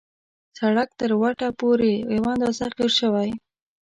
سړک 0.57 0.89
تر 0.99 1.11
وټه 1.21 1.47
پورې 1.59 1.93
یو 2.15 2.23
اندازه 2.33 2.65
قیر 2.77 2.91
شوی. 2.99 3.29